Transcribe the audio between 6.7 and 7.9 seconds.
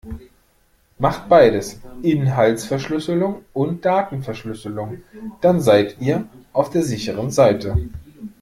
der sicheren Seite.